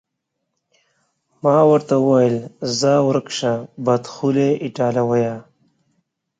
ما 1.43 1.57
ورته 1.71 1.95
وویل: 1.99 2.37
ځه 2.79 2.91
ورک 3.07 3.27
شه، 3.37 3.53
بدخولې 3.85 4.49
ایټالویه. 4.65 5.35